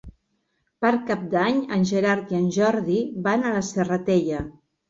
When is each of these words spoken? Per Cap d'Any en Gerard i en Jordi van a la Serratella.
Per 0.85 0.91
Cap 1.09 1.27
d'Any 1.33 1.59
en 1.77 1.85
Gerard 1.91 2.33
i 2.35 2.39
en 2.39 2.49
Jordi 2.57 2.99
van 3.29 3.47
a 3.47 3.53
la 3.59 3.63
Serratella. 3.73 4.43